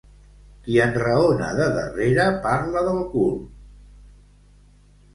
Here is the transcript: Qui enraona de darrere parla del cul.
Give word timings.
Qui 0.67 0.79
enraona 0.85 1.51
de 1.59 1.69
darrere 1.77 2.27
parla 2.49 2.85
del 2.91 3.01
cul. 3.15 3.39